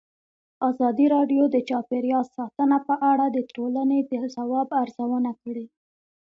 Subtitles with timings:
[0.69, 5.65] ازادي راډیو د چاپیریال ساتنه په اړه د ټولنې د ځواب ارزونه کړې.